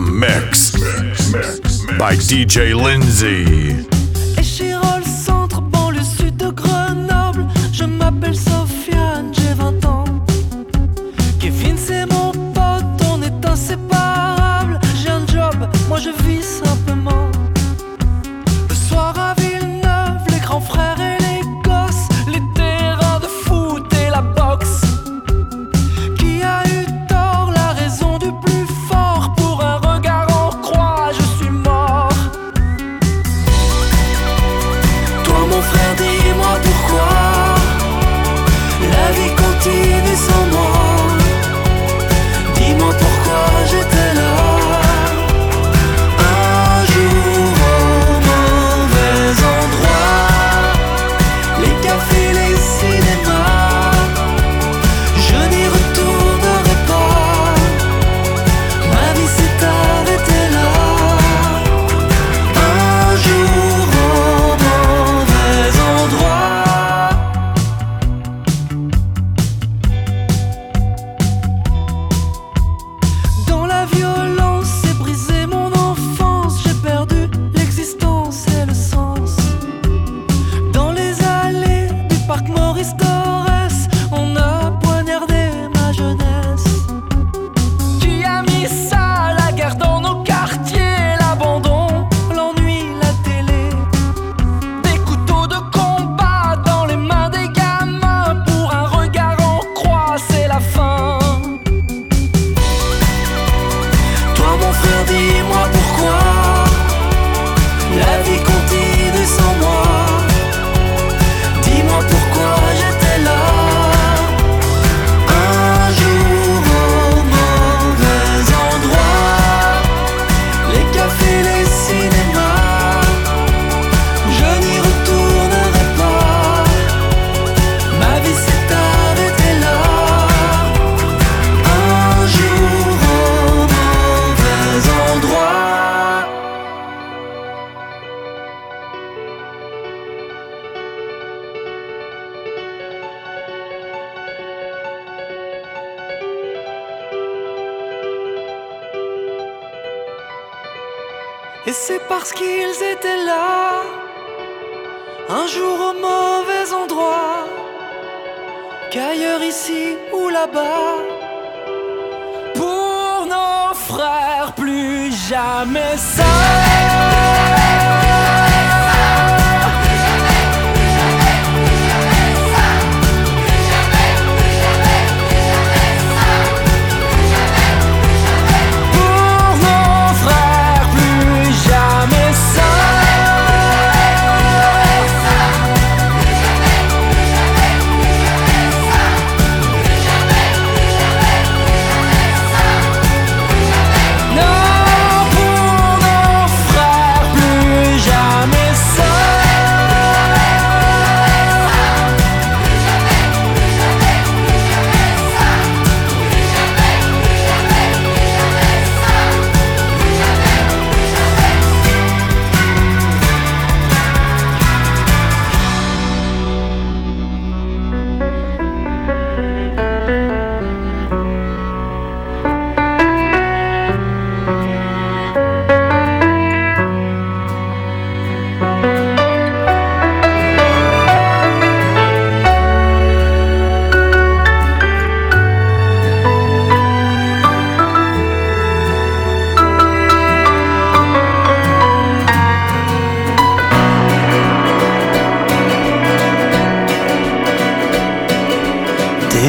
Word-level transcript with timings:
mix, 0.00 0.74
mix, 0.74 1.32
mix, 1.32 1.82
mix. 1.84 1.98
By 1.98 2.14
DJ 2.16 2.74
Lindsay. 2.74 3.93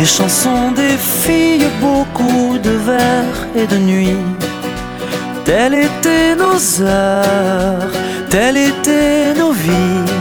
Chansons 0.06 0.72
des 0.72 0.98
filles, 0.98 1.68
beaucoup 1.82 2.58
de 2.60 2.70
vers 2.70 3.48
et 3.56 3.66
de 3.66 3.78
nuits. 3.78 4.26
Telles 5.46 5.74
étaient 5.74 6.36
nos 6.36 6.60
heures, 6.82 7.92
telles 8.30 8.58
étaient 8.58 9.34
nos 9.38 9.52
vies. 9.52 10.12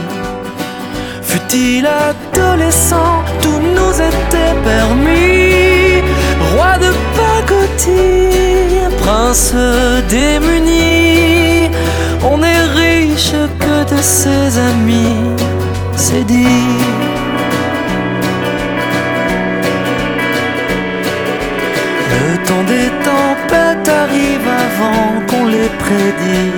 Fut-il 1.21 1.85
adolescent, 1.85 3.23
tout 3.41 3.59
nous 3.77 3.93
était 3.93 4.55
permis. 4.63 6.01
Roi 6.53 6.77
de 6.77 6.91
pacotille, 7.19 8.81
prince 9.01 9.53
démuni, 10.09 11.69
on 12.23 12.41
est 12.41 12.63
riche 12.81 13.33
que 13.59 13.95
de 13.95 14.01
ses 14.01 14.57
amis, 14.57 15.35
c'est 15.95 16.25
dit. 16.25 16.94
Tant 22.47 22.63
des 22.63 22.89
tempêtes 23.03 23.89
arrivent 24.03 24.53
avant 24.65 25.09
qu'on 25.27 25.45
les 25.47 25.69
prédit. 25.83 26.51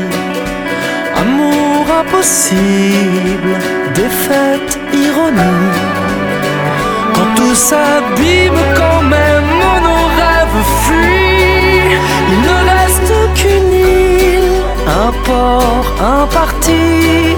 Amour 1.16 1.86
impossible, 2.02 3.54
défaite, 3.96 4.80
ironie. 4.94 5.74
Quand 7.14 7.32
tout 7.36 7.56
s'abîme, 7.56 8.62
quand 8.76 9.02
même 9.04 9.50
nos 9.88 10.06
rêves 10.20 10.64
fuient, 10.84 11.98
il 12.32 12.40
ne 12.48 12.58
reste 12.72 13.14
qu'une 13.36 13.74
île, 13.74 14.62
un 15.06 15.12
port, 15.26 15.86
un 16.14 16.28
parti. 16.28 17.36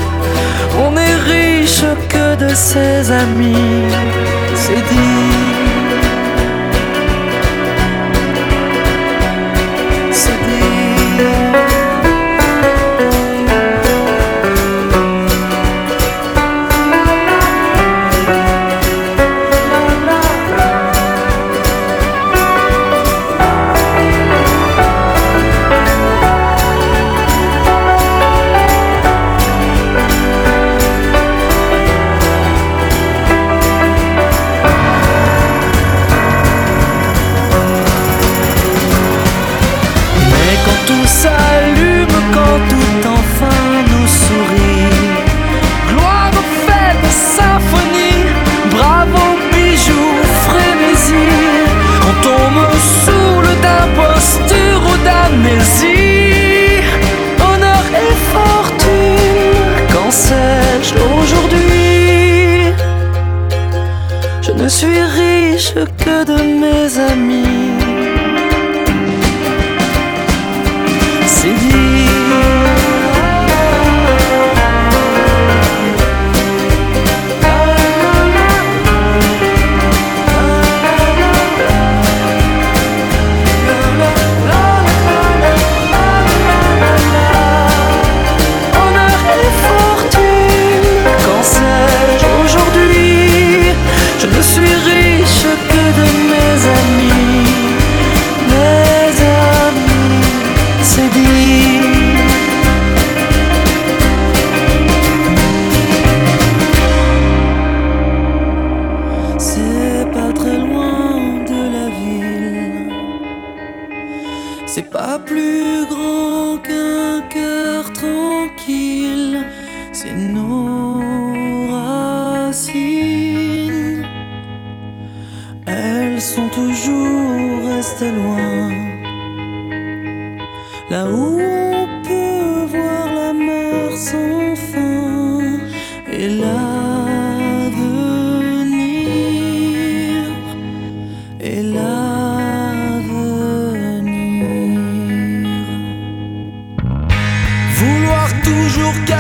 On 0.84 0.92
n'est 0.92 1.20
riche 1.34 1.86
que 2.10 2.36
de 2.36 2.54
ses 2.54 3.12
amis, 3.12 3.88
c'est 4.56 4.84
dit. 4.94 5.09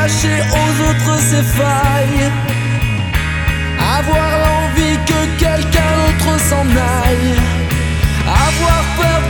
cacher 0.09 0.41
aux 0.51 0.89
autres 0.89 1.21
ses 1.21 1.43
failles. 1.43 2.31
Avoir 3.97 4.29
l'envie 4.43 4.97
que 5.05 5.39
quelqu'un 5.39 5.91
d'autre 5.97 6.39
s'en 6.39 6.65
aille. 6.65 7.35
Avoir 8.27 8.83
peur 8.97 9.28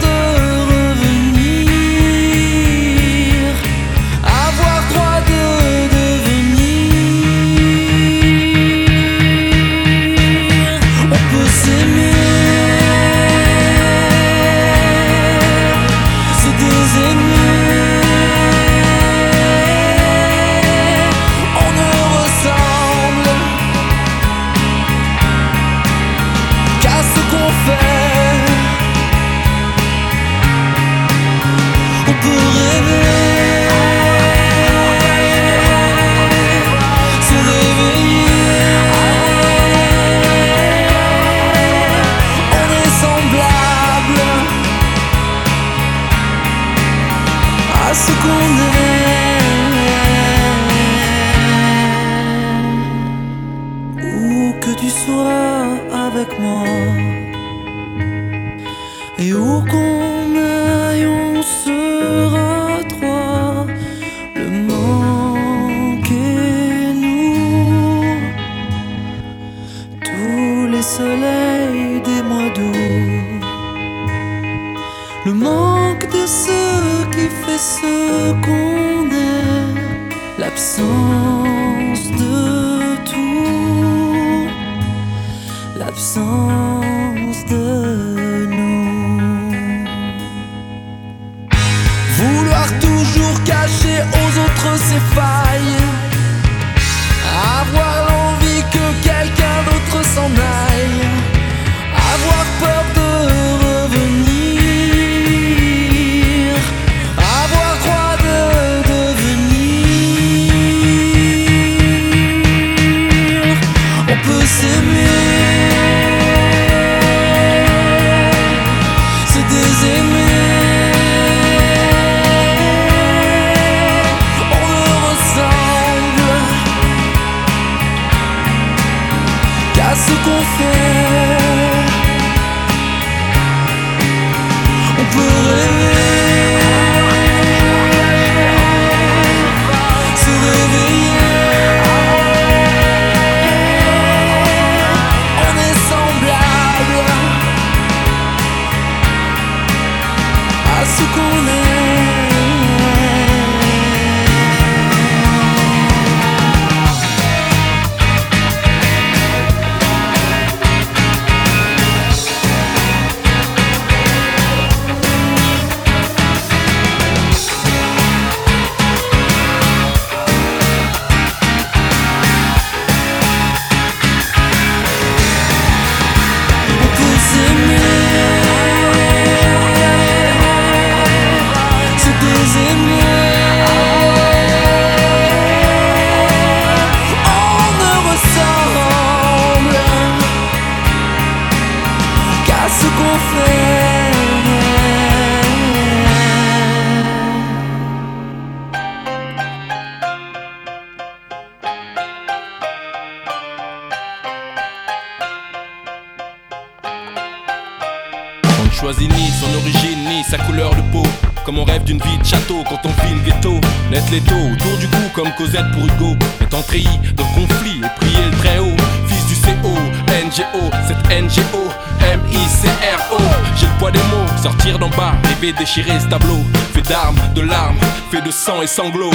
origine 209.70 210.04
ni 210.08 210.24
sa 210.24 210.38
couleur 210.38 210.74
de 210.76 210.82
peau. 210.92 211.04
Comme 211.46 211.60
on 211.60 211.64
rêve 211.64 211.84
d'une 211.84 212.02
vie 212.02 212.18
de 212.18 212.26
château 212.26 212.64
quand 212.68 212.80
on 212.84 212.90
file 213.02 213.22
ghetto. 213.24 213.60
Net 213.92 214.04
les 214.12 214.22
taux 214.22 214.36
autour 214.36 214.78
du 214.78 214.88
cou 214.88 215.02
comme 215.14 215.32
Cosette 215.38 215.72
pour 215.74 215.86
Hugo. 215.86 216.16
Étant 216.42 216.62
treillis 216.62 217.00
de 217.14 217.24
conflit 217.36 217.82
et 217.84 218.00
prier 218.00 218.26
le 218.26 218.38
très 218.38 218.60
haut. 218.60 218.76
Fils 219.08 219.26
du 219.28 219.36
CO, 219.36 219.74
NGO, 220.08 220.72
cette 220.88 221.06
NGO, 221.10 221.68
M-I-C-R-O. 222.02 223.18
J'ai 223.58 223.68
le 223.68 223.80
poids 223.80 223.92
des 223.92 224.00
mots, 224.00 224.42
sortir 224.42 224.80
d'en 224.80 224.90
bas, 224.90 225.14
rêver 225.24 225.54
déchirer 225.54 226.00
ce 226.00 226.08
tableau. 226.08 226.40
Fait 226.74 226.82
d'armes, 226.82 227.20
de 227.36 227.42
larmes, 227.42 227.78
fait 228.12 228.22
de 228.22 228.32
sang 228.32 228.62
et 228.62 228.68
sanglots. 228.68 229.14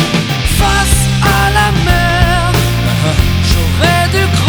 Face 0.59 1.09
à 1.23 1.51
la 1.51 1.73
mer, 1.85 2.53
ah, 2.53 3.07
ah. 3.07 3.23
j'aurais 3.43 4.09
dû 4.09 4.27
croire. 4.33 4.44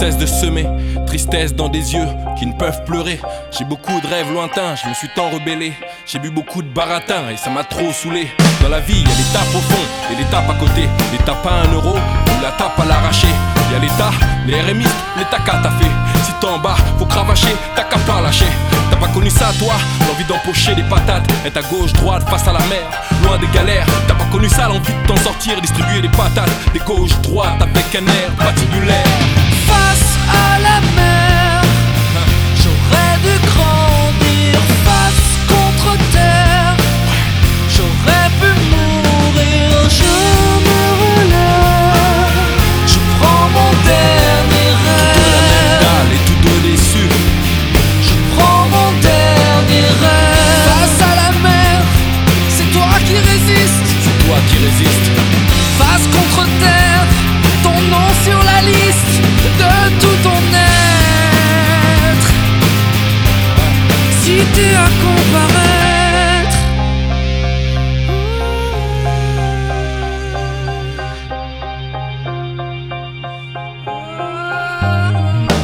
cesse 0.00 0.16
de 0.16 0.24
semer. 0.24 0.66
Tristesse 1.06 1.54
dans 1.54 1.68
des 1.68 1.92
yeux 1.92 2.08
qui 2.38 2.46
ne 2.46 2.54
peuvent 2.54 2.82
pleurer. 2.86 3.20
J'ai 3.56 3.66
beaucoup 3.66 4.00
de 4.00 4.06
rêves 4.06 4.32
lointains, 4.32 4.74
je 4.74 4.88
me 4.88 4.94
suis 4.94 5.10
tant 5.14 5.28
rebellé. 5.28 5.74
J'ai 6.06 6.18
bu 6.18 6.30
beaucoup 6.30 6.62
de 6.62 6.68
baratin 6.68 7.28
et 7.30 7.36
ça 7.36 7.50
m'a 7.50 7.64
trop 7.64 7.92
saoulé. 7.92 8.26
Dans 8.62 8.70
la 8.70 8.80
vie, 8.80 9.02
y 9.02 9.04
a 9.04 9.14
des 9.14 9.30
tapes 9.34 9.54
au 9.54 9.60
fond 9.60 9.84
et 10.10 10.16
des 10.16 10.24
tapes 10.30 10.48
à 10.48 10.54
côté. 10.54 10.88
Les 11.12 11.18
tapes 11.18 11.46
à 11.46 11.68
un 11.68 11.72
euro 11.74 11.96
ou 11.98 12.42
la 12.42 12.50
tape 12.52 12.80
à 12.80 12.86
l'arraché. 12.86 13.28
Y 13.70 13.74
a 13.74 13.78
l'état, 13.78 14.10
les 14.46 14.62
rémistes, 14.62 14.96
les 15.18 15.24
tacas 15.26 15.60
t'as 15.62 15.70
fait. 15.78 15.92
Si 16.24 16.32
t'es 16.40 16.46
en 16.46 16.58
bas, 16.58 16.76
faut 16.98 17.04
cravacher, 17.04 17.54
t'as 17.76 17.84
qu'à 17.84 17.98
pas 17.98 18.22
lâcher. 18.22 18.50
T'as 18.90 18.96
pas 18.96 19.08
connu 19.08 19.28
ça 19.28 19.50
toi? 19.58 19.74
L'envie 20.08 20.24
d'empocher 20.24 20.74
des 20.74 20.82
patates, 20.84 21.30
être 21.44 21.58
à 21.58 21.62
gauche, 21.62 21.92
droite, 21.92 22.26
face 22.30 22.48
à 22.48 22.52
la 22.54 22.64
mer, 22.72 22.88
loin 23.22 23.36
des 23.36 23.48
galères. 23.48 23.86
T'as 24.08 24.14
pas 24.14 24.24
connu 24.32 24.48
ça, 24.48 24.66
l'envie 24.66 24.94
de 24.94 25.06
t'en 25.06 25.16
sortir, 25.16 25.60
distribuer 25.60 26.00
des 26.00 26.08
patates, 26.08 26.50
des 26.72 26.80
gauches, 26.80 27.20
droites 27.20 27.60
avec 27.60 27.94
un 27.94 28.06
air 28.06 28.30
patibulaire. 28.38 29.04
Face 29.70 30.10
à 30.46 30.58
la 30.66 30.78
mer, 30.98 31.62
j'aurais 32.60 33.16
dû 33.24 33.34
grandir. 33.50 34.54
Face 34.86 35.30
contre 35.52 35.90
terre, 36.12 36.74
j'aurais 37.74 38.28
pu 38.40 38.50
mourir. 38.72 39.70
Je 39.98 40.12
me 40.66 40.82
relève, 41.02 42.60
je 42.92 42.98
prends 43.18 43.46
mon 43.56 43.70
dernier 43.92 44.70
rêve. 44.84 46.14
deux 46.44 46.60
déçus. 46.70 47.12
Je 48.08 48.14
prends 48.34 48.64
mon 48.74 48.90
dernier 49.00 49.86
rêve. 50.02 50.68
Face 50.68 51.00
à 51.10 51.12
la 51.22 51.30
mer, 51.46 51.76
c'est 52.48 52.70
toi 52.72 52.88
qui 53.06 53.14
résistes. 53.30 53.90
C'est 54.04 54.18
toi 54.26 54.36
qui 54.48 54.56
résistes. 54.66 55.10
Face 55.78 56.06
contre 56.14 56.42
terre, 56.60 56.79
as 64.76 64.90
comparaître. 65.02 66.58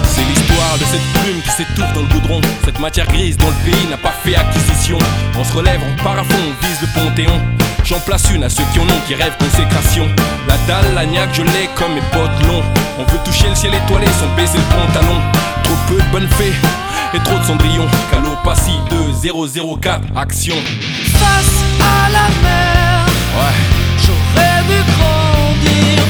C'est 0.04 0.24
l'histoire 0.24 0.78
de 0.78 0.84
cette 0.84 1.22
plume 1.22 1.40
qui 1.42 1.50
s'étouffe 1.50 1.92
dans 1.94 2.02
le 2.02 2.06
goudron. 2.08 2.40
Cette 2.64 2.80
matière 2.80 3.06
grise 3.06 3.36
dont 3.36 3.48
le 3.48 3.70
pays 3.70 3.86
n'a 3.88 3.96
pas 3.96 4.14
fait 4.24 4.36
acquisition. 4.36 4.98
On 5.38 5.44
se 5.44 5.52
relève, 5.52 5.80
à 5.82 6.24
fond, 6.24 6.34
on 6.38 6.66
vise 6.66 6.80
le 6.80 6.88
panthéon. 6.94 7.40
J'en 7.84 8.00
place 8.00 8.30
une 8.34 8.42
à 8.42 8.48
ceux 8.48 8.64
qui 8.72 8.80
en 8.80 8.84
ont, 8.84 9.00
qui 9.06 9.14
rêvent 9.14 9.36
consécration. 9.38 10.08
La 10.48 10.56
dalle, 10.66 10.94
la 10.94 11.06
niaque, 11.06 11.34
je 11.34 11.42
l'ai 11.42 11.68
comme 11.76 11.94
mes 11.94 12.00
potes 12.12 12.46
longs. 12.48 12.64
On 12.98 13.04
veut 13.04 13.18
toucher 13.24 13.48
le 13.48 13.54
ciel 13.54 13.72
étoilé 13.74 14.06
sans 14.06 14.34
baisser 14.34 14.58
le 14.58 14.64
pantalon. 14.74 15.20
Trop 15.62 15.76
peu 15.88 15.96
de 15.96 16.10
bonnes 16.10 16.28
fées 16.30 16.52
et 17.16 17.22
trop 17.24 17.38
de 17.38 17.44
cendrillons. 17.44 17.86
Calopassi 18.10 18.72
2004, 18.90 20.00
action. 20.16 20.56
Face 21.12 21.64
à 21.80 22.10
la 22.10 22.28
mer, 22.42 23.06
Ouais. 23.38 23.54
j'aurais 24.04 24.62
dû 24.68 24.82
grandir. 24.92 26.02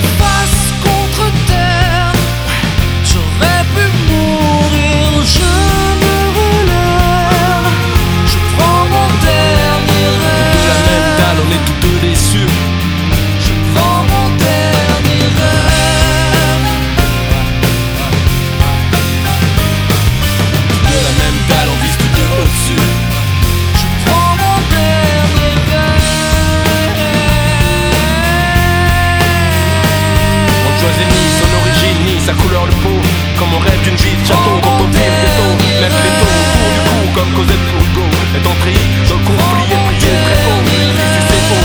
Sa 32.27 32.35
couleur 32.35 32.67
de 32.67 32.75
peau 32.83 32.99
Comme 33.39 33.55
on 33.55 33.63
rêve 33.63 33.81
d'une 33.87 33.95
vie 33.95 34.19
de 34.19 34.27
château 34.27 34.59
quand 34.61 34.83
on 34.83 34.89
vit 34.91 35.07
le 35.07 35.17
ghetto 35.23 35.47
Mettre 35.79 36.01
les 36.03 36.15
taux 36.19 36.35
autour 36.43 36.71
du 36.75 36.81
cou 36.91 37.01
comme 37.15 37.31
Cosette 37.39 37.65
pour 37.71 37.79
Hugo 37.87 38.07
Est 38.35 38.47
entré 38.53 38.75
dans 39.07 39.19
le 39.19 39.25
conflit 39.31 39.71
et 39.71 39.83
prier 39.87 40.17
très 40.27 40.41
haut 40.51 40.63
ICCO, 41.07 41.59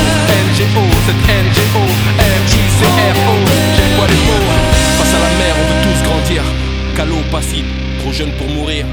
NGO, 0.45 0.83
cette 1.07 1.23
NGO, 1.45 1.83
MJCRO 2.37 3.35
J'ai 3.75 3.85
le 3.89 3.95
poids 3.97 4.07
des 4.07 4.21
mots. 4.27 4.47
Face 4.97 5.13
à 5.17 5.19
la 5.25 5.31
mer 5.41 5.53
on 5.57 5.65
veut 5.69 5.81
tous 5.81 5.99
grandir. 6.07 6.43
Calo, 6.95 7.17
passif, 7.31 7.65
trop 7.99 8.13
jeune 8.13 8.31
pour 8.37 8.47
mourir 8.47 8.85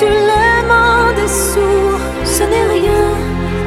Que 0.00 0.04
le 0.06 0.66
monde 0.68 1.18
est 1.18 1.28
sourd, 1.28 2.00
ce 2.24 2.42
n'est 2.44 2.68
rien 2.78 3.08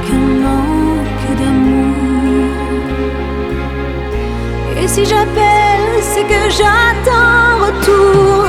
qu'un 0.06 0.26
manque 0.46 1.32
d'amour. 1.38 2.48
Et 4.82 4.88
si 4.88 5.06
j'appelle, 5.06 6.02
c'est 6.02 6.24
que 6.24 6.50
j'attends 6.50 7.66
retour. 7.66 8.46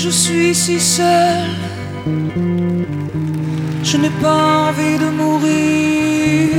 Je 0.10 0.14
suis 0.14 0.56
si 0.56 0.80
seul. 0.80 1.50
Je 3.84 3.96
n'ai 3.98 4.14
pas 4.26 4.44
envie 4.68 4.98
de 5.04 5.10
mourir. 5.22 6.50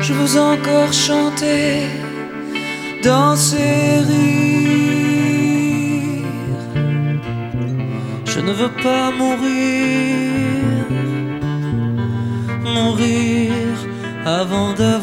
Je 0.00 0.12
veux 0.12 0.34
encore 0.54 0.92
chanter, 0.92 1.86
danser, 3.04 4.00
rire. 4.08 4.32
Je 8.32 8.40
ne 8.40 8.52
veux 8.60 8.74
pas 8.86 9.06
mourir, 9.20 10.86
mourir 12.76 13.52
avant 14.26 14.72
d'avoir 14.72 15.01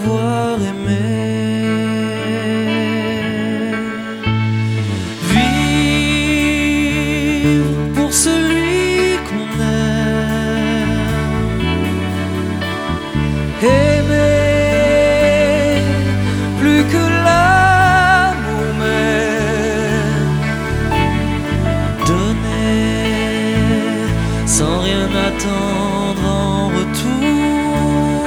rien 24.99 25.15
attendre 25.29 26.25
en 26.25 26.67
retour. 26.67 28.25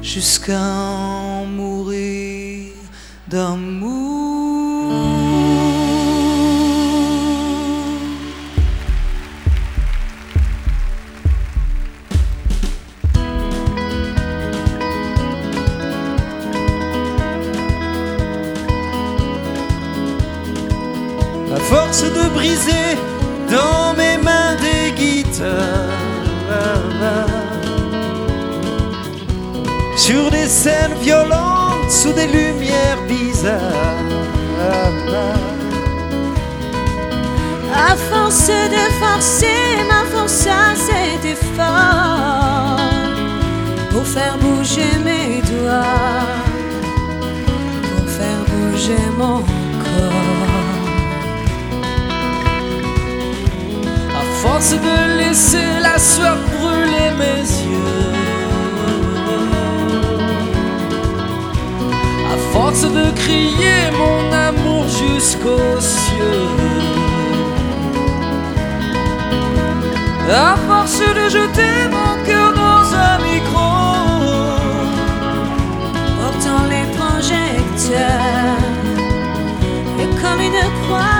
jusqu'à 0.02 0.88
force 38.29 38.47
de 38.47 38.93
forcer 38.99 39.83
ma 39.87 40.05
force 40.05 40.45
à 40.45 40.75
cet 40.75 41.25
effort 41.25 42.77
Pour 43.89 44.05
faire 44.05 44.37
bouger 44.37 44.91
mes 45.03 45.41
doigts 45.41 46.27
Pour 47.89 48.07
faire 48.17 48.43
bouger 48.51 49.05
mon 49.17 49.39
corps. 49.83 50.55
À 54.19 54.23
force 54.43 54.73
de 54.73 55.17
laisser 55.17 55.79
la 55.81 55.97
sueur 55.97 56.37
brûler 56.59 57.11
mes 57.17 57.41
yeux 57.71 58.13
À 62.31 62.37
force 62.53 62.83
de 62.83 63.09
crier 63.15 63.89
mon 63.97 64.31
amour 64.31 64.85
jusqu'aux 64.87 65.79
cieux 65.79 66.78
À 70.31 70.55
force 70.67 70.99
de 70.99 71.27
jeter 71.27 71.87
mon 71.89 72.23
cœur 72.23 72.53
dans 72.53 72.93
un 72.93 73.17
micro 73.17 73.69
Portant 76.17 76.65
les 76.69 76.85
projecteurs 76.95 78.59
Et 79.99 80.07
comme 80.21 80.41
une 80.41 80.61
croix 80.83 81.18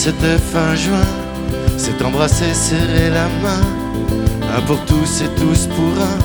c'était 0.00 0.38
fin 0.38 0.74
juin. 0.74 1.08
S'est 1.76 2.02
embrassé, 2.02 2.54
serré 2.54 3.10
la 3.10 3.28
main. 3.44 3.62
Un 4.56 4.62
pour 4.62 4.80
tous 4.86 5.20
et 5.20 5.28
tous 5.40 5.66
pour 5.76 5.94
un. 6.12 6.18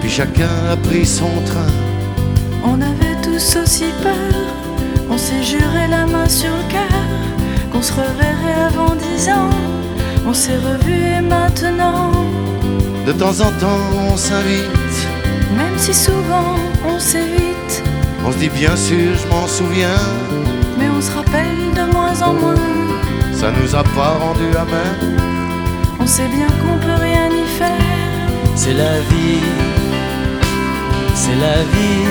Puis 0.00 0.08
chacun 0.08 0.54
a 0.72 0.76
pris 0.76 1.04
son 1.04 1.32
train. 1.44 1.72
On 2.64 2.80
avait 2.80 3.16
tous 3.22 3.56
aussi 3.62 3.88
peur, 4.02 4.34
on 5.10 5.18
s'est 5.18 5.42
juré 5.42 5.86
la 5.90 6.06
main 6.06 6.28
sur 6.28 6.50
le 6.60 6.66
cœur, 6.72 7.02
qu'on 7.70 7.82
se 7.82 7.92
reverrait 7.92 8.62
avant 8.70 8.94
dix 8.94 9.28
ans. 9.28 9.50
On 10.26 10.32
s'est 10.32 10.56
revus 10.68 11.04
et 11.18 11.20
maintenant, 11.20 12.10
De 13.06 13.12
temps 13.12 13.38
en 13.46 13.50
temps, 13.62 13.84
on 14.12 14.16
s'invite. 14.16 14.98
même 15.56 15.76
si 15.76 15.92
souvent 15.92 16.54
on 16.86 16.98
s'évite, 16.98 17.74
On 18.26 18.32
se 18.32 18.38
dit 18.38 18.50
bien 18.62 18.76
sûr, 18.76 19.10
je 19.20 19.26
m'en 19.28 19.46
souviens. 19.46 20.37
On 20.98 21.00
se 21.00 21.12
rappelle 21.12 21.72
de 21.78 21.92
moins 21.92 22.20
en 22.22 22.32
moins. 22.32 22.54
Ça 23.32 23.52
nous 23.52 23.70
a 23.74 23.84
pas 23.84 24.12
rendu 24.24 24.46
amers. 24.62 25.00
On 26.00 26.06
sait 26.06 26.28
bien 26.36 26.48
qu'on 26.60 26.76
peut 26.84 27.00
rien 27.00 27.28
y 27.42 27.46
faire. 27.58 28.28
C'est 28.56 28.74
la 28.74 28.98
vie, 29.10 29.44
c'est 31.14 31.38
la 31.46 31.58
vie. 31.72 32.06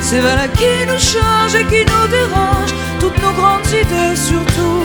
C'est 0.00 0.20
voilà 0.20 0.46
qui 0.58 0.72
nous 0.90 1.02
change 1.14 1.54
et 1.60 1.64
qui 1.72 1.82
nous 1.92 2.06
dérange, 2.18 2.72
toutes 3.00 3.20
nos 3.24 3.34
grandes 3.40 3.66
idées 3.66 4.16
surtout. 4.30 4.82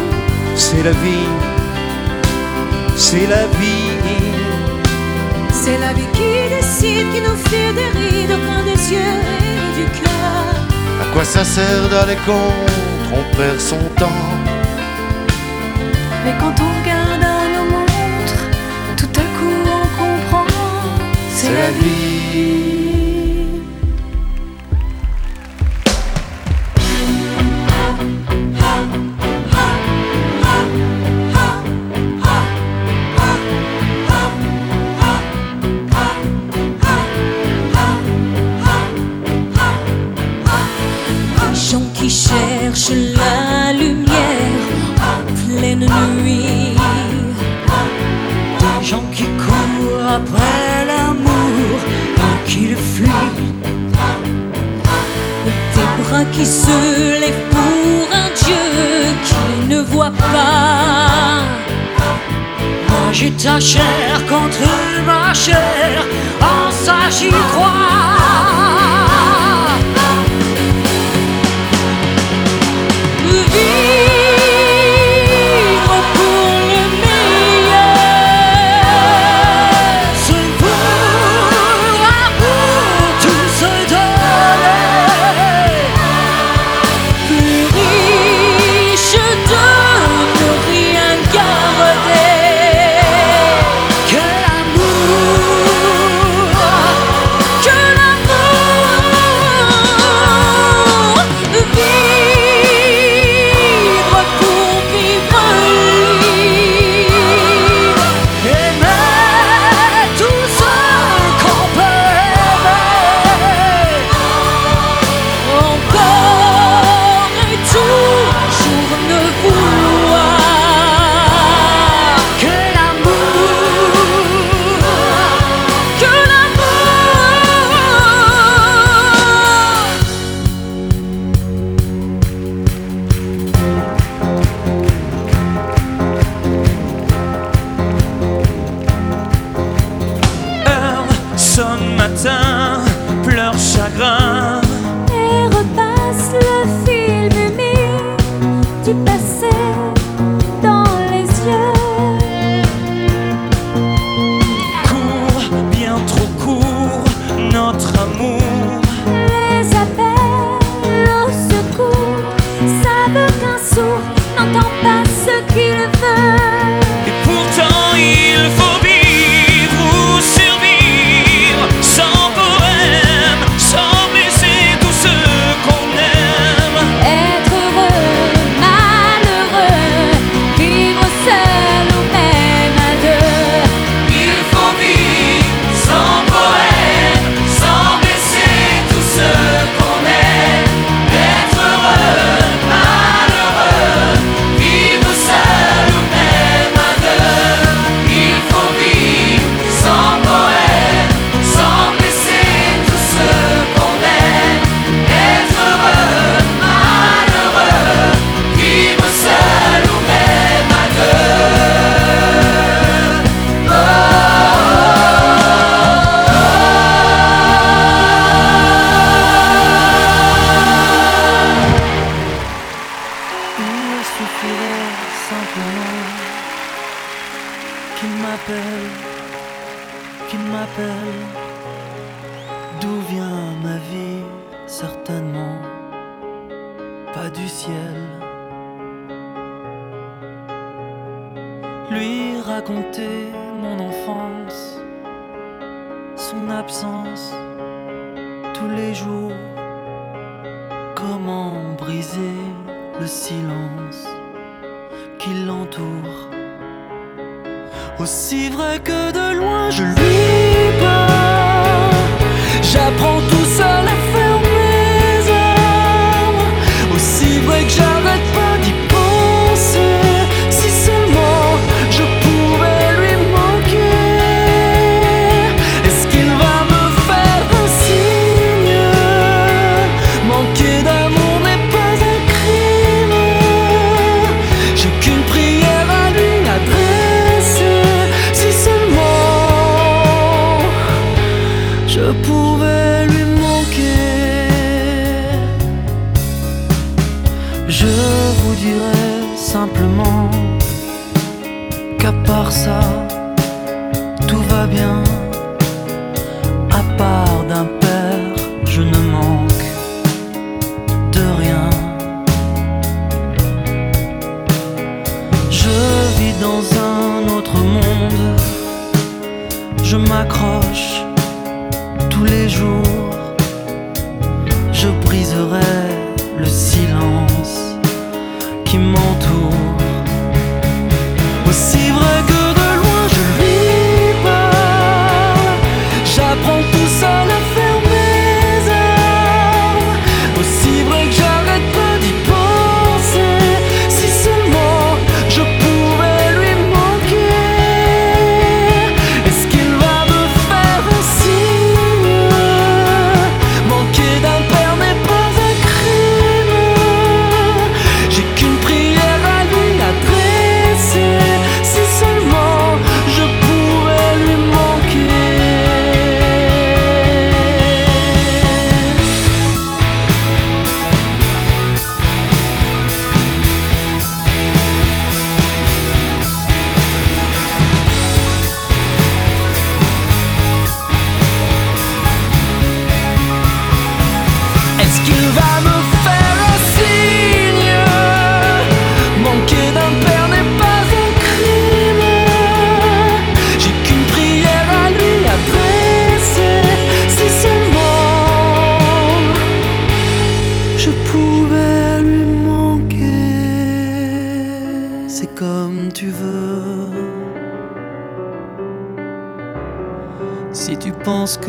C'est 0.56 0.84
la 0.84 0.92
vie. 1.04 1.30
C'est 2.96 3.28
la 3.28 3.46
vie. 3.60 3.94
C'est 5.52 5.78
la 5.78 5.94
vie 5.94 6.10
qui 6.18 6.32
décide, 6.56 7.08
qui 7.14 7.22
nous 7.28 7.38
fait 7.50 7.72
des 7.80 7.90
rides 7.98 8.32
au 8.32 8.42
coin 8.46 8.64
des 8.64 8.82
yeux 8.92 9.18
et 9.40 9.78
du 9.78 9.86
cœur. 10.00 10.63
Quoi 11.14 11.24
ça 11.24 11.46
sert 11.46 11.90
d'aller 11.90 12.16
contre 12.26 12.74
On 13.14 13.38
perd 13.38 13.60
son 13.60 13.78
temps. 14.00 14.24
Mais 16.26 16.34
quand 16.40 16.56
on 16.60 16.82
regarde 16.82 17.24
à 17.24 17.48
nos 17.54 17.70
montres, 17.70 18.46
tout 18.98 19.14
à 19.16 19.26
coup 19.38 19.60
on 19.64 19.86
comprend, 20.02 20.46
c'est 21.36 21.54
la 21.54 21.70
vie. 21.80 22.83
de. 45.88 46.76
Des 48.60 48.86
gens 48.86 49.04
qui 49.14 49.24
courent 49.24 50.08
après 50.18 50.86
l'amour 50.88 51.80
et 52.18 52.50
qui 52.50 52.68
le 52.68 52.76
fuient. 52.76 53.10
Des 55.76 56.04
bras 56.04 56.26
qui 56.32 56.46
se 56.46 56.78
lèvent 57.22 57.50
pour 57.52 58.06
un 58.22 58.30
Dieu 58.44 58.66
qui 59.28 59.68
ne 59.70 59.82
voit 59.82 60.12
pas. 60.12 61.42
Moi 62.90 63.12
j'ai 63.12 63.32
ta 63.32 63.60
chair 63.60 64.12
contre 64.30 64.68
ma 65.06 65.34
chair, 65.34 66.04
en 66.42 66.72
ça 66.72 66.96
j'y 67.10 67.30
crois. 67.30 68.83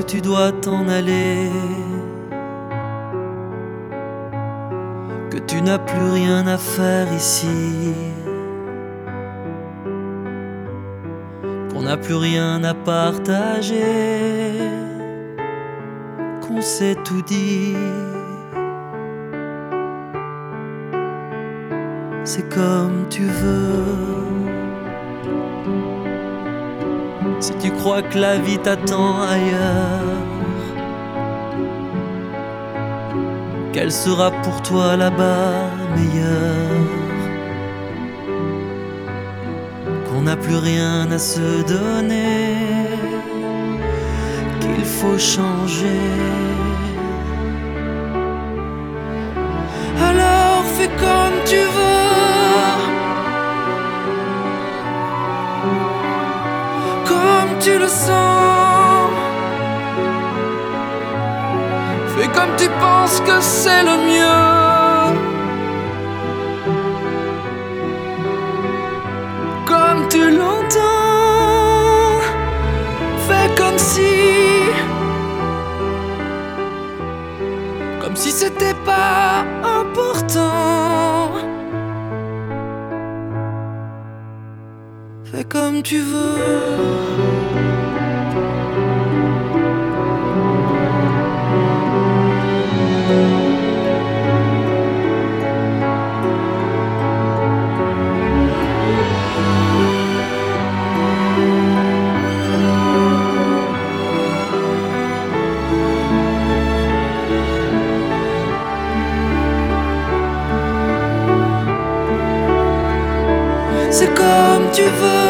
Tu 0.06 0.20
dois 0.20 0.52
t'en 0.52 0.88
aller, 0.88 1.50
que 5.30 5.38
tu 5.38 5.62
n'as 5.62 5.78
plus 5.78 6.10
rien 6.10 6.46
à 6.46 6.58
faire 6.58 7.12
ici, 7.12 7.94
qu'on 11.70 11.82
n'a 11.82 11.96
plus 11.96 12.14
rien 12.14 12.62
à 12.64 12.74
partager, 12.74 13.82
qu'on 16.40 16.60
s'est 16.60 16.96
tout 17.04 17.22
dit. 17.22 17.74
c'est 22.24 22.48
comme 22.48 23.06
tu 23.10 23.22
veux. 23.22 24.23
Si 27.44 27.52
tu 27.56 27.70
crois 27.72 28.00
que 28.00 28.18
la 28.18 28.38
vie 28.38 28.56
t'attend 28.56 29.20
ailleurs, 29.20 30.16
qu'elle 33.70 33.92
sera 33.92 34.30
pour 34.30 34.62
toi 34.62 34.96
là-bas 34.96 35.68
meilleure, 35.94 36.88
qu'on 40.06 40.22
n'a 40.22 40.36
plus 40.38 40.56
rien 40.56 41.12
à 41.12 41.18
se 41.18 41.62
donner, 41.68 42.56
qu'il 44.60 44.86
faut 44.86 45.18
changer. 45.18 46.00
Alors 50.00 50.64
fais 50.76 50.88
comme 50.88 51.38
tu 51.44 51.56
veux. 51.76 52.83
Tu 57.64 57.78
le 57.78 57.88
sens. 57.88 59.10
Fais 62.14 62.28
comme 62.36 62.54
tu 62.58 62.68
penses 62.84 63.20
que 63.20 63.40
c'est 63.40 63.82
le 63.82 63.96
mieux. 64.10 65.14
Comme 69.70 70.08
tu 70.10 70.30
l'entends. 70.38 72.20
Fais 73.26 73.48
comme 73.56 73.78
si. 73.78 74.14
Comme 78.00 78.16
si 78.16 78.30
c'était 78.30 78.78
pas 78.84 79.44
important. 79.80 80.93
Fais 85.34 85.42
comme 85.42 85.82
tu 85.82 85.98
veux. 85.98 87.24
tu 114.74 114.82
veux. 114.82 115.23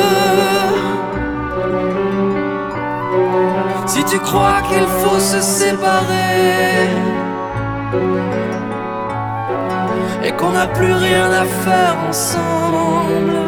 Tu 4.15 4.21
crois 4.21 4.63
qu'il 4.69 4.87
faut 5.01 5.19
se 5.19 5.41
séparer 5.41 6.89
et 10.25 10.31
qu'on 10.39 10.53
n'a 10.53 10.69
plus 10.69 10.93
rien 10.93 11.33
à 11.33 11.45
faire 11.65 11.97
ensemble, 12.09 13.41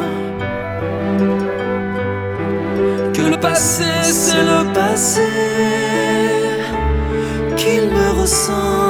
que 3.15 3.23
le 3.23 3.37
passé 3.37 3.85
c'est 4.03 4.43
le 4.43 4.73
passé, 4.73 5.31
qu'il 7.57 7.85
me 7.97 8.21
ressemble. 8.21 8.86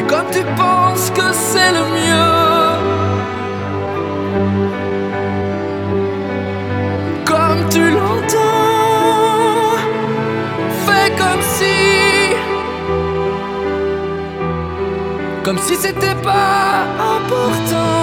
Fais 0.00 0.06
comme 0.06 0.30
tu 0.32 0.42
penses 0.56 1.10
que 1.10 1.30
c'est 1.32 1.72
le 1.72 1.84
mieux. 1.98 2.36
Comme 7.26 7.68
tu 7.68 7.90
l'entends. 7.90 8.38
Fais 10.86 11.10
comme 11.18 11.42
si. 11.42 12.34
Comme 15.44 15.58
si 15.58 15.74
c'était 15.76 16.14
pas 16.22 16.86
important. 17.18 17.99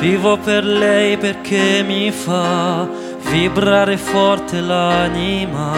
Vivo 0.00 0.36
per 0.36 0.62
lei 0.62 1.16
perché 1.16 1.82
mi 1.82 2.10
fa 2.10 2.86
vibrare 3.30 3.96
forte 3.96 4.60
l'anima, 4.60 5.72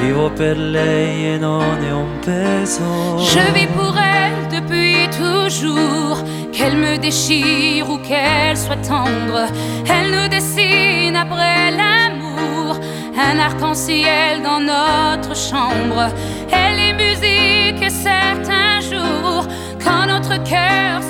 vivo 0.00 0.30
per 0.30 0.58
lei 0.58 1.34
e 1.34 1.38
non 1.38 1.78
è 1.80 1.92
un 1.92 2.18
peso. 2.20 3.18
Je 3.18 3.40
vis 3.52 3.68
pour 3.68 3.96
elle 3.96 4.48
depuis 4.50 5.08
toujours, 5.16 6.18
qu'elle 6.52 6.76
me 6.76 6.98
déchire 6.98 7.88
ou 7.88 7.98
qu'elle 7.98 8.56
soit 8.56 8.82
tendre. 8.86 9.46
Elle 9.86 10.10
nous 10.10 10.28
dessine 10.28 11.16
après 11.16 11.70
l'amour, 11.70 12.80
un 13.16 13.38
arc-en-ciel 13.38 14.42
dans 14.42 14.60
notre 14.60 15.34
chambre. 15.34 16.10
Elle 16.50 16.78
est 16.80 16.94
musique 16.94 17.80
et 17.80 17.90
certains 17.90 18.80
jours, 18.80 19.46
quand 19.82 20.06
notre 20.06 20.36
cœur 20.42 21.00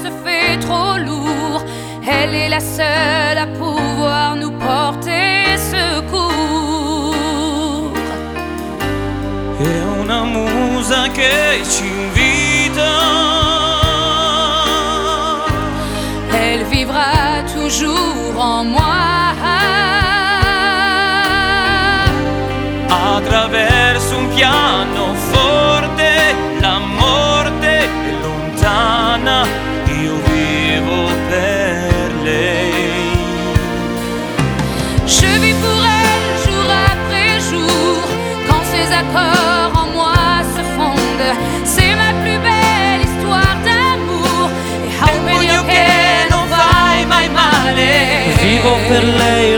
trop 0.60 0.96
lourd, 0.98 1.62
elle 2.06 2.34
est 2.34 2.48
la 2.48 2.60
seule 2.60 3.38
à 3.38 3.46
pouvoir 3.46 4.36
nous 4.36 4.52
porter 4.52 5.56
secours. 5.56 7.14
È 9.58 9.82
una 10.00 10.24
musa 10.24 11.08
che 11.12 11.60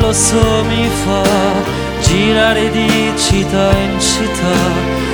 lo 0.05 0.13
so, 0.13 0.65
mi 0.65 0.87
fa 1.05 1.23
girare 2.03 2.71
di 2.71 3.13
città 3.17 3.71
in 3.71 3.99
città, 3.99 4.57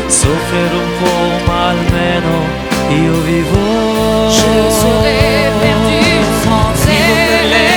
soffrire 0.09 0.75
un 0.85 0.91
po', 1.01 1.47
ma 1.47 1.69
almeno 1.69 2.33
io 2.89 3.15
vivo. 3.29 4.29
Je 4.39 4.71
serai 4.81 5.51
perdu 5.61 6.25
sans 6.43 6.87
elle. 6.87 7.69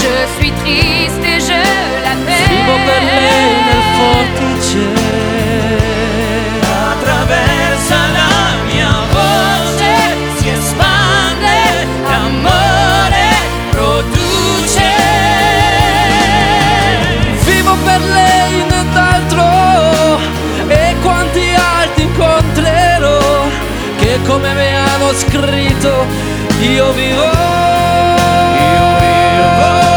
Je 0.00 0.14
suis 0.34 0.52
triste 0.62 1.24
et 1.34 1.40
je 1.48 1.62
l'appelle. 2.04 2.48
Vivo 2.48 2.74
per 2.86 3.02
lei 3.16 3.48
nel 3.66 3.84
forticere 3.96 4.49
per 17.90 18.00
lei 18.02 18.64
nient'altro. 18.68 20.18
E 20.68 20.94
quanti 21.02 21.52
altri 21.54 22.04
incontrerò 22.04 23.48
Che 23.98 24.20
come 24.24 24.52
mi 24.54 24.72
hanno 24.76 25.12
scritto 25.14 26.06
Io 26.60 26.92
vivo. 26.92 27.24
Io 28.74 28.88
vivo 29.00 29.89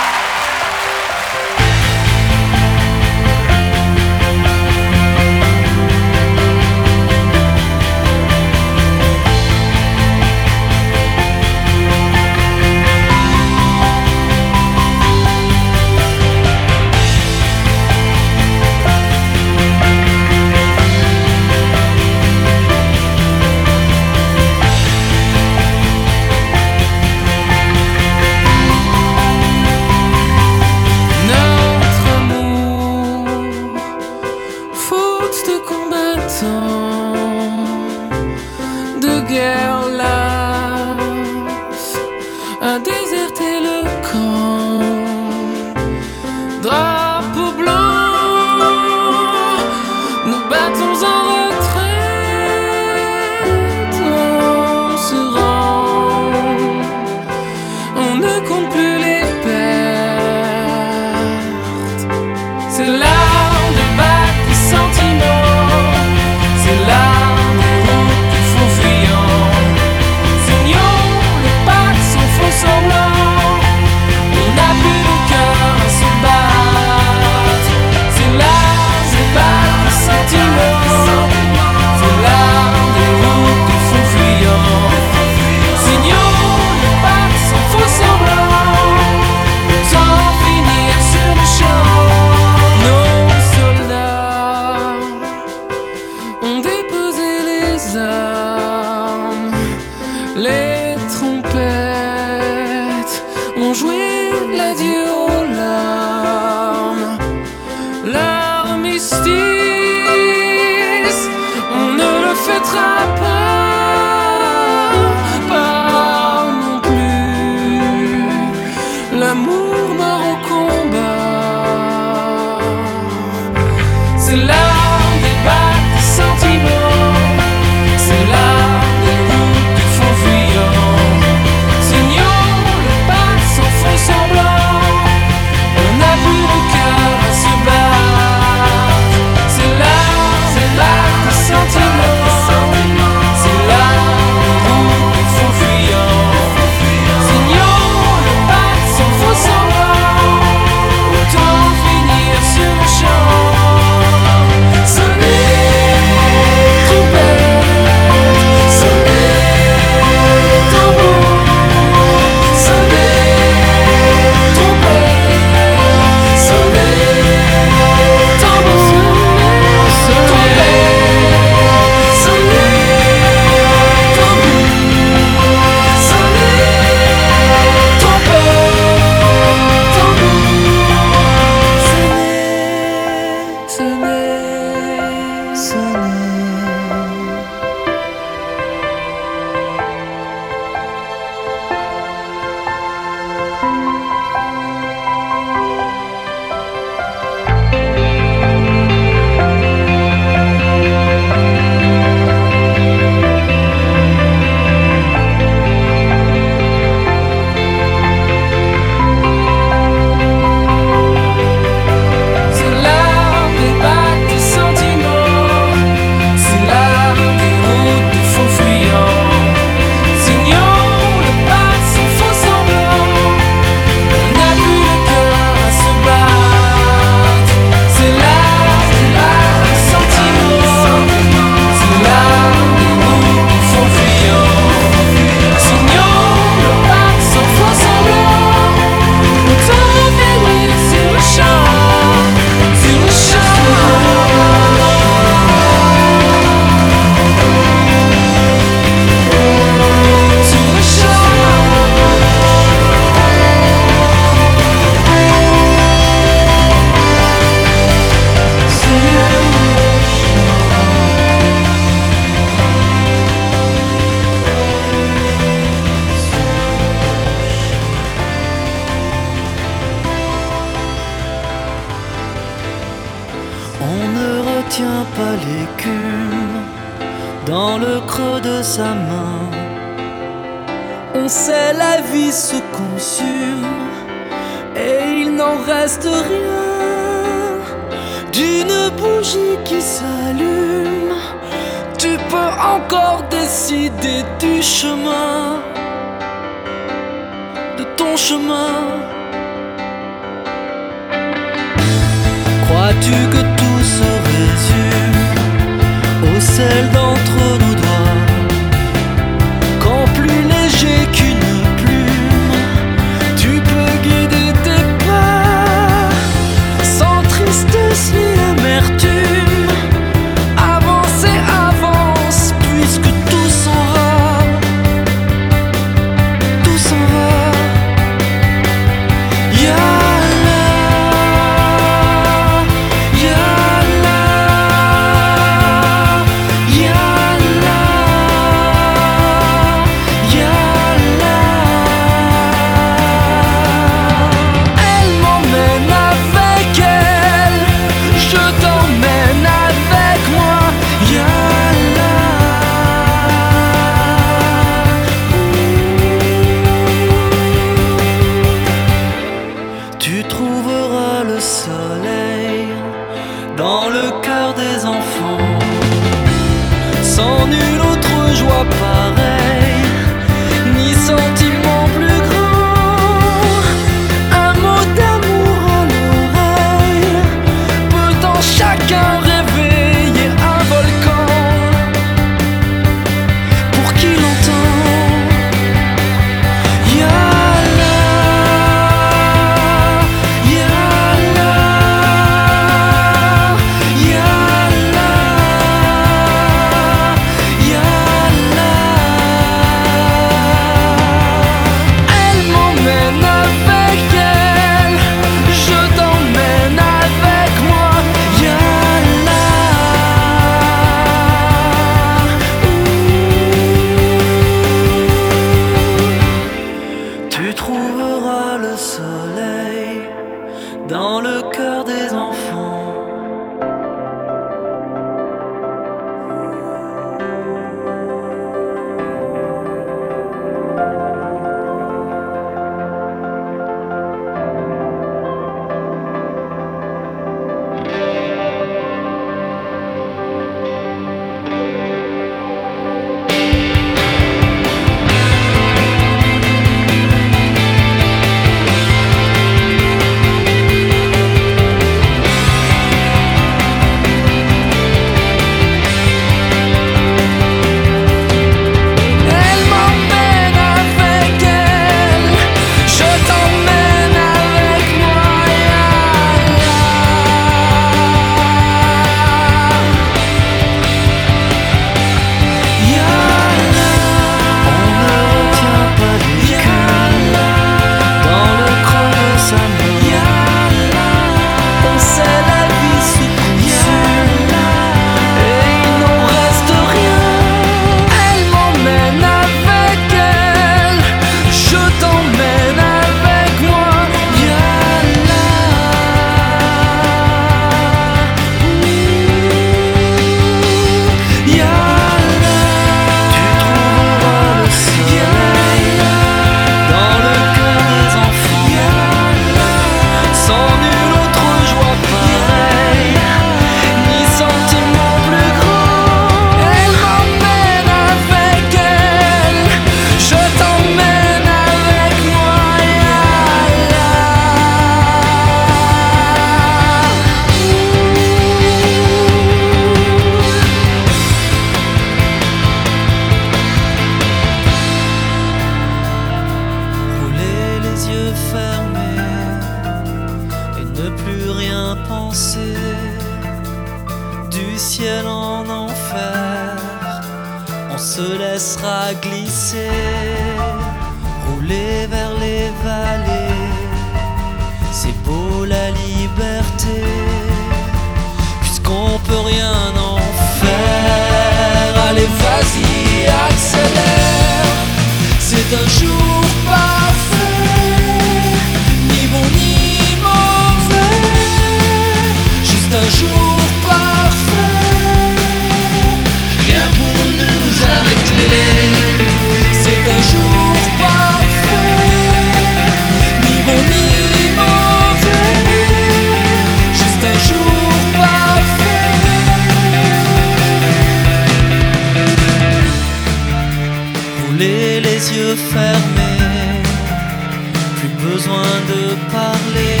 plus 597.98 598.14
besoin 598.30 598.72
de 598.92 599.02
parler, 599.30 600.00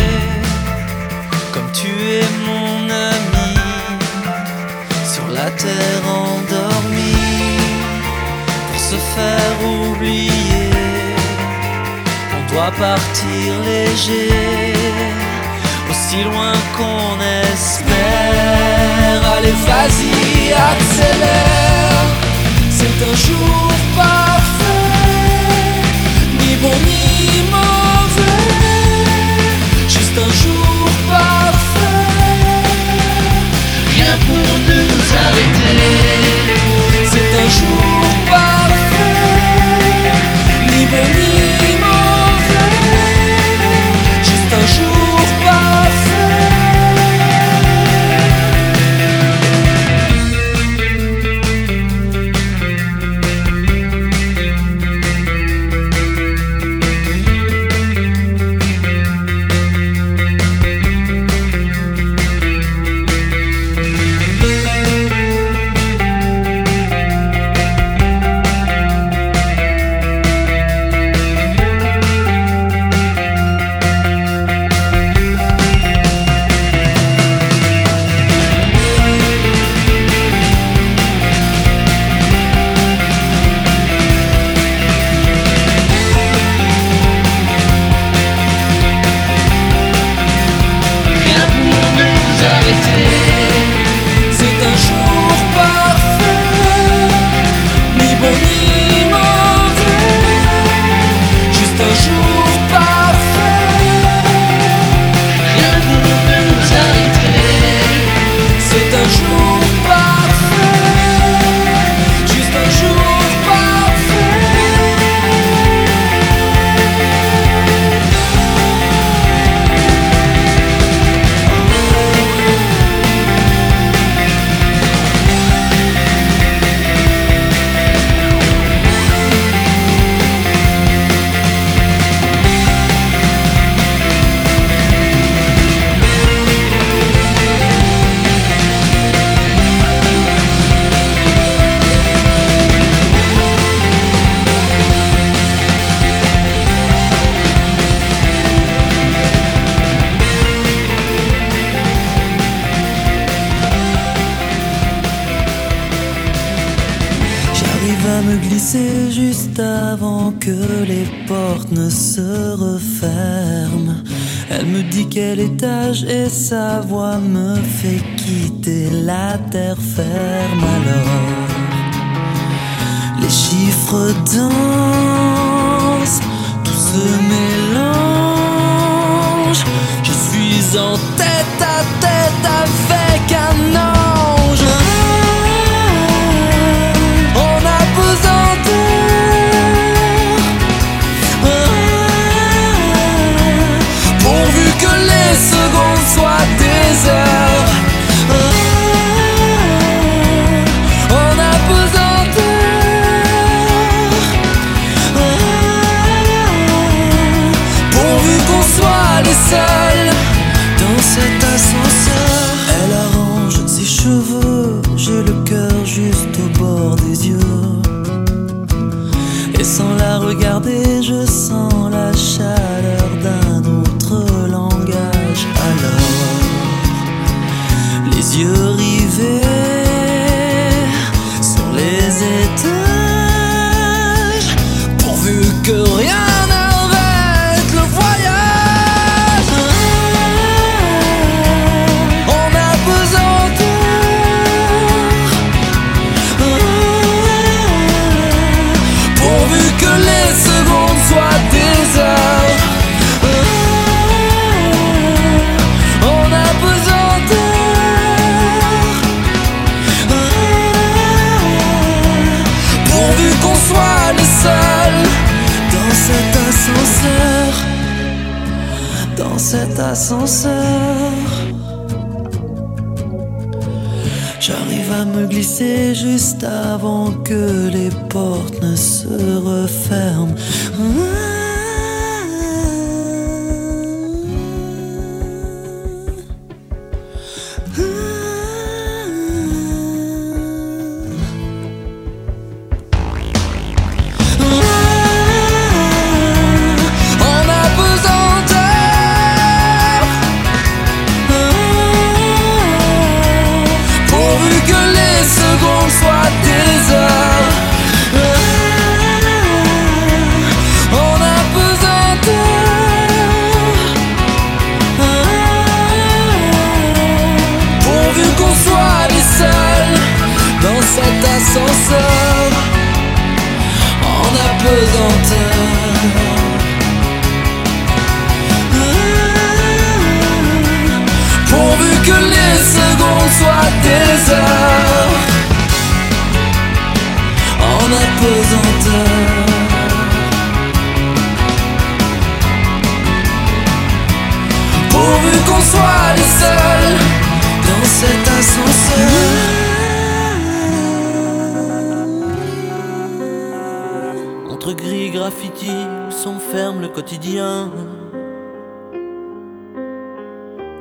comme 1.52 1.70
tu 1.72 1.88
es 1.88 2.28
mon 2.46 2.88
ami, 2.88 3.54
sur 5.12 5.26
la 5.28 5.48
terre 5.50 6.04
endormie, 6.06 7.60
pour 8.68 8.80
se 8.80 8.98
faire 9.14 9.56
oublier, 9.64 10.70
on 12.36 12.42
doit 12.52 12.72
partir 12.72 13.48
léger, 13.64 14.74
aussi 15.90 16.18
loin 16.24 16.54
qu'on 16.76 17.12
espère, 17.52 19.20
allez 19.36 19.56
vas-y, 19.66 20.52
accélère, 20.70 22.06
c'est 22.70 22.98
un 23.10 23.16
jour 23.26 23.68
pas 23.96 24.11
Juro 37.60 38.11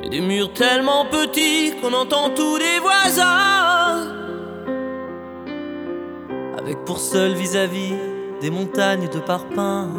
Et 0.04 0.10
des 0.10 0.22
murs 0.22 0.54
tellement 0.54 1.06
petits 1.06 1.74
qu'on 1.82 1.94
entend 1.94 2.30
tous 2.36 2.58
les 2.58 2.80
voisins. 2.80 4.14
Avec 6.60 6.86
pour 6.86 7.00
seul 7.00 7.34
vis-à-vis 7.34 7.96
des 8.40 8.52
montagnes 8.52 9.08
de 9.08 9.20
parpaings. 9.20 9.90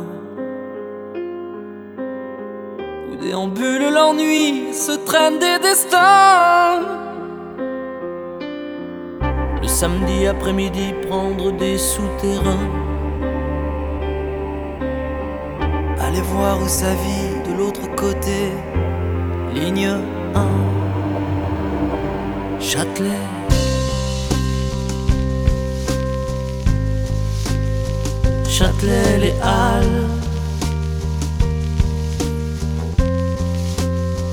Où 3.11 3.17
déambule 3.17 3.93
l'ennui, 3.93 4.73
se 4.73 4.93
traînent 5.05 5.41
des 5.41 5.59
destins. 5.61 6.81
Le 9.61 9.67
samedi 9.67 10.27
après-midi, 10.27 10.95
prendre 11.09 11.51
des 11.53 11.79
souterrains 11.79 12.82
Allez 16.13 16.21
voir 16.21 16.61
où 16.63 16.69
ça 16.69 16.93
vit 16.93 17.51
de 17.51 17.57
l'autre 17.57 17.89
côté, 17.97 18.53
ligne 19.55 19.89
1, 20.35 20.47
Châtelet. 22.61 23.09
Châtelet, 28.47 29.19
les 29.21 29.35
Halles. 29.43 30.11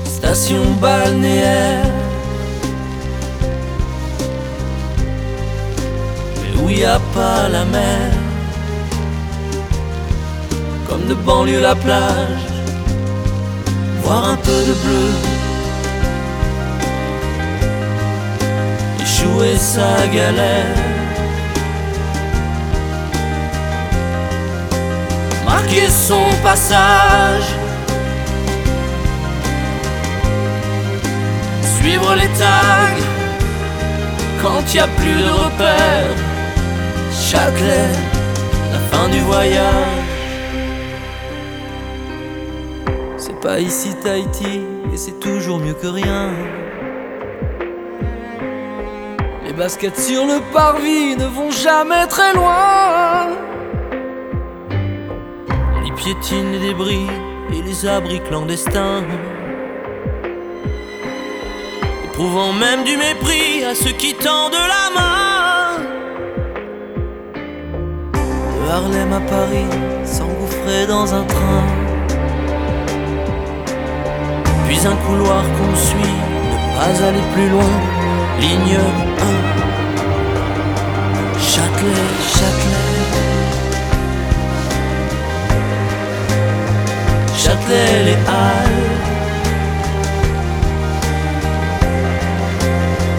Station 0.04 0.64
balnéaire. 0.82 1.86
Mais 6.42 6.62
où 6.62 6.68
y 6.68 6.84
a 6.84 6.98
pas 7.14 7.48
la 7.48 7.64
mer? 7.64 8.19
comme 10.90 11.06
de 11.06 11.14
banlieue 11.14 11.60
la 11.60 11.76
plage, 11.76 12.46
voir 14.02 14.30
un 14.30 14.36
peu 14.36 14.58
de 14.68 14.74
bleu. 14.82 15.10
Et 19.00 19.06
jouer 19.06 19.56
sa 19.56 20.08
galère. 20.08 20.76
Marquer 25.46 25.88
son 25.88 26.26
passage. 26.42 27.50
Suivre 31.76 32.14
les 32.16 32.30
tags 32.40 33.04
quand 34.42 34.60
il 34.70 34.74
n'y 34.74 34.80
a 34.80 34.88
plus 35.00 35.22
de 35.22 35.30
repères. 35.44 36.16
Châtelet, 37.12 37.92
la 38.72 38.80
fin 38.90 39.08
du 39.08 39.20
voyage. 39.20 39.99
Pas 43.42 43.58
ici 43.58 43.94
Tahiti, 44.02 44.60
et 44.92 44.96
c'est 44.98 45.18
toujours 45.18 45.58
mieux 45.58 45.72
que 45.72 45.86
rien. 45.86 46.30
Les 49.46 49.54
baskets 49.54 49.98
sur 49.98 50.26
le 50.26 50.40
parvis 50.52 51.16
ne 51.16 51.24
vont 51.24 51.50
jamais 51.50 52.06
très 52.06 52.34
loin. 52.34 53.28
On 55.74 55.84
y 55.84 55.92
piétine 55.92 56.52
les 56.52 56.58
débris 56.58 57.06
et 57.52 57.62
les 57.62 57.86
abris 57.86 58.20
clandestins. 58.20 59.04
éprouvant 62.04 62.52
même 62.52 62.84
du 62.84 62.98
mépris 62.98 63.64
à 63.64 63.74
ceux 63.74 63.92
qui 63.92 64.12
tendent 64.12 64.52
la 64.52 65.00
main. 65.00 65.78
De 68.12 68.70
Harlem 68.70 69.12
à 69.14 69.20
Paris, 69.20 70.04
s'engouffrer 70.04 70.86
dans 70.86 71.14
un 71.14 71.24
train. 71.24 71.89
Puis 74.70 74.86
un 74.86 74.94
couloir 75.04 75.42
qu'on 75.42 75.74
suit, 75.74 76.16
ne 76.52 76.56
pas 76.76 76.94
aller 77.04 77.24
plus 77.34 77.48
loin. 77.48 77.74
Ligne 78.38 78.78
1. 78.78 78.80
Châtelet, 81.40 82.10
Châtelet. 82.36 82.88
Châtelet, 87.36 87.94
les 88.04 88.18
Halles. 88.30 88.94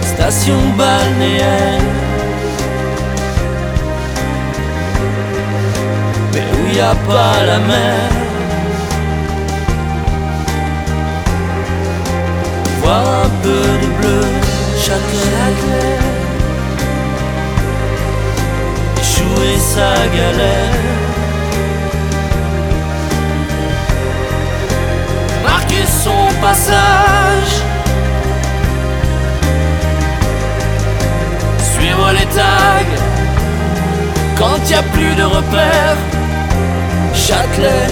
Station 0.06 0.62
balnéaire. 0.78 1.86
Mais 6.32 6.46
où 6.56 6.62
y 6.74 6.80
a 6.80 6.94
pas 6.94 7.36
la 7.44 7.58
mer? 7.58 8.31
Voir 12.82 13.04
un 13.24 13.28
peu 13.42 13.62
de 13.82 13.86
bleu, 13.98 14.22
Châtelet. 14.76 15.98
Échouer 19.00 19.56
sa 19.58 19.92
galère. 20.16 20.80
Marquer 25.44 25.86
son 26.04 26.40
passage. 26.40 27.54
Suivre 31.72 32.10
les 32.18 32.26
tags. 32.36 32.96
Quand 34.36 34.68
y 34.68 34.74
a 34.74 34.82
plus 34.82 35.14
de 35.14 35.22
repères. 35.22 36.02
Châtelet, 37.14 37.86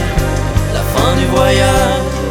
la 0.75 0.83
fin 0.93 1.17
du 1.17 1.27
voyage. 1.27 2.30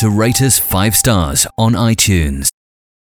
To 0.00 0.08
rate 0.08 0.40
us 0.40 0.58
5 0.58 0.96
stars 0.96 1.46
on 1.58 1.74
iTunes. 1.74 2.49